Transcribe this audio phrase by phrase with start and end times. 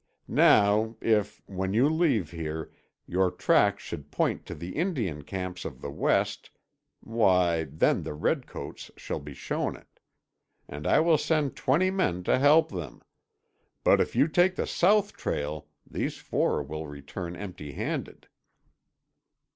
[0.27, 2.71] Now, if, when you leave here,
[3.05, 9.19] your tracks should point to the Indian camps of the west—why, then the redcoats shall
[9.19, 9.99] be shown it.
[10.67, 13.03] And I will send twenty men to help them.
[13.83, 18.27] But if you take the south trail these four will return empty handed."